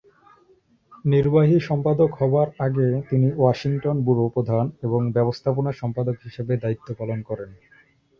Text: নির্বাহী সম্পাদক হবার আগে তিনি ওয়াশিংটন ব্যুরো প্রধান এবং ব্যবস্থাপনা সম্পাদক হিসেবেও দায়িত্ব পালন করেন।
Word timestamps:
নির্বাহী 1.05 1.57
সম্পাদক 1.59 2.09
হবার 2.19 2.47
আগে 2.59 2.87
তিনি 3.09 3.27
ওয়াশিংটন 3.33 3.97
ব্যুরো 4.05 4.25
প্রধান 4.27 4.65
এবং 4.83 5.01
ব্যবস্থাপনা 5.11 5.71
সম্পাদক 5.73 6.15
হিসেবেও 6.25 6.61
দায়িত্ব 6.63 6.87
পালন 6.99 7.19
করেন। 7.21 7.49